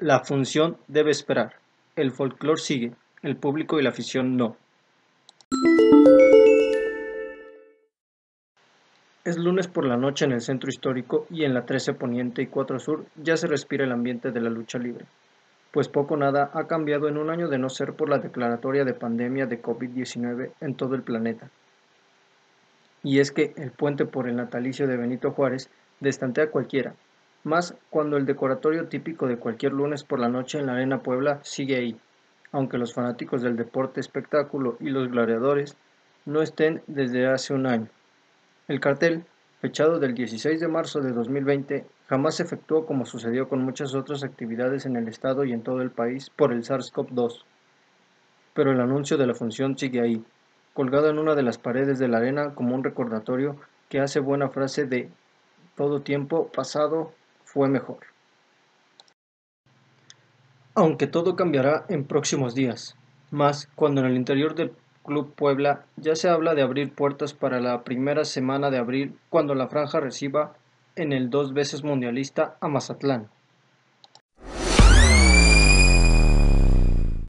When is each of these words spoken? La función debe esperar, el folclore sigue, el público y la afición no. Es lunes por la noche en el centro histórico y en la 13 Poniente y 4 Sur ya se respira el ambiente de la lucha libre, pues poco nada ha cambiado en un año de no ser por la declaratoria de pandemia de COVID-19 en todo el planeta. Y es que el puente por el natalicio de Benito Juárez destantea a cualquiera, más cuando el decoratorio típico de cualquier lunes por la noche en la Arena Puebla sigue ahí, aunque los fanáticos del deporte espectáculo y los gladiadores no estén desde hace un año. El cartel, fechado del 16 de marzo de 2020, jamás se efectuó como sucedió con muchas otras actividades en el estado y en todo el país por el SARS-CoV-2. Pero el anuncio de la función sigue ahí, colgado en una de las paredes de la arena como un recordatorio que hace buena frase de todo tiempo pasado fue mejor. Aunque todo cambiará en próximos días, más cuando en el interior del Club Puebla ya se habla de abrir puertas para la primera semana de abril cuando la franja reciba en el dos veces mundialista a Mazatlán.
La 0.00 0.20
función 0.20 0.78
debe 0.88 1.10
esperar, 1.10 1.56
el 1.94 2.10
folclore 2.10 2.58
sigue, 2.58 2.92
el 3.20 3.36
público 3.36 3.78
y 3.78 3.82
la 3.82 3.90
afición 3.90 4.34
no. 4.34 4.56
Es 9.26 9.36
lunes 9.36 9.68
por 9.68 9.84
la 9.84 9.98
noche 9.98 10.24
en 10.24 10.32
el 10.32 10.40
centro 10.40 10.70
histórico 10.70 11.26
y 11.28 11.44
en 11.44 11.52
la 11.52 11.66
13 11.66 11.92
Poniente 11.92 12.40
y 12.40 12.46
4 12.46 12.80
Sur 12.80 13.04
ya 13.16 13.36
se 13.36 13.46
respira 13.46 13.84
el 13.84 13.92
ambiente 13.92 14.30
de 14.30 14.40
la 14.40 14.48
lucha 14.48 14.78
libre, 14.78 15.04
pues 15.70 15.88
poco 15.88 16.16
nada 16.16 16.50
ha 16.54 16.66
cambiado 16.66 17.06
en 17.06 17.18
un 17.18 17.28
año 17.28 17.48
de 17.48 17.58
no 17.58 17.68
ser 17.68 17.92
por 17.92 18.08
la 18.08 18.20
declaratoria 18.20 18.86
de 18.86 18.94
pandemia 18.94 19.44
de 19.44 19.60
COVID-19 19.60 20.52
en 20.62 20.74
todo 20.76 20.94
el 20.94 21.02
planeta. 21.02 21.50
Y 23.02 23.18
es 23.18 23.32
que 23.32 23.52
el 23.58 23.70
puente 23.70 24.06
por 24.06 24.26
el 24.26 24.36
natalicio 24.36 24.86
de 24.86 24.96
Benito 24.96 25.32
Juárez 25.32 25.68
destantea 26.00 26.44
a 26.44 26.50
cualquiera, 26.50 26.94
más 27.44 27.74
cuando 27.88 28.16
el 28.16 28.26
decoratorio 28.26 28.88
típico 28.88 29.26
de 29.26 29.38
cualquier 29.38 29.72
lunes 29.72 30.04
por 30.04 30.18
la 30.18 30.28
noche 30.28 30.58
en 30.58 30.66
la 30.66 30.72
Arena 30.74 30.98
Puebla 30.98 31.40
sigue 31.42 31.76
ahí, 31.76 31.96
aunque 32.52 32.78
los 32.78 32.92
fanáticos 32.92 33.42
del 33.42 33.56
deporte 33.56 34.00
espectáculo 34.00 34.76
y 34.80 34.90
los 34.90 35.10
gladiadores 35.10 35.76
no 36.26 36.42
estén 36.42 36.82
desde 36.86 37.26
hace 37.26 37.54
un 37.54 37.66
año. 37.66 37.88
El 38.68 38.80
cartel, 38.80 39.24
fechado 39.60 39.98
del 39.98 40.14
16 40.14 40.60
de 40.60 40.68
marzo 40.68 41.00
de 41.00 41.12
2020, 41.12 41.86
jamás 42.08 42.36
se 42.36 42.42
efectuó 42.42 42.86
como 42.86 43.06
sucedió 43.06 43.48
con 43.48 43.62
muchas 43.62 43.94
otras 43.94 44.22
actividades 44.22 44.84
en 44.84 44.96
el 44.96 45.08
estado 45.08 45.44
y 45.44 45.52
en 45.52 45.62
todo 45.62 45.80
el 45.80 45.90
país 45.90 46.30
por 46.30 46.52
el 46.52 46.62
SARS-CoV-2. 46.62 47.44
Pero 48.52 48.72
el 48.72 48.80
anuncio 48.80 49.16
de 49.16 49.26
la 49.26 49.34
función 49.34 49.78
sigue 49.78 50.00
ahí, 50.00 50.24
colgado 50.74 51.08
en 51.08 51.18
una 51.18 51.34
de 51.34 51.42
las 51.42 51.58
paredes 51.58 51.98
de 51.98 52.08
la 52.08 52.18
arena 52.18 52.54
como 52.54 52.74
un 52.74 52.84
recordatorio 52.84 53.56
que 53.88 54.00
hace 54.00 54.20
buena 54.20 54.50
frase 54.50 54.84
de 54.86 55.08
todo 55.74 56.02
tiempo 56.02 56.50
pasado 56.52 57.12
fue 57.52 57.68
mejor. 57.68 57.98
Aunque 60.74 61.08
todo 61.08 61.34
cambiará 61.34 61.84
en 61.88 62.04
próximos 62.04 62.54
días, 62.54 62.96
más 63.32 63.68
cuando 63.74 64.00
en 64.00 64.06
el 64.06 64.16
interior 64.16 64.54
del 64.54 64.72
Club 65.04 65.34
Puebla 65.34 65.84
ya 65.96 66.14
se 66.14 66.28
habla 66.28 66.54
de 66.54 66.62
abrir 66.62 66.94
puertas 66.94 67.34
para 67.34 67.58
la 67.58 67.82
primera 67.82 68.24
semana 68.24 68.70
de 68.70 68.78
abril 68.78 69.18
cuando 69.30 69.56
la 69.56 69.66
franja 69.66 69.98
reciba 69.98 70.54
en 70.94 71.12
el 71.12 71.28
dos 71.28 71.52
veces 71.52 71.82
mundialista 71.82 72.56
a 72.60 72.68
Mazatlán. 72.68 73.28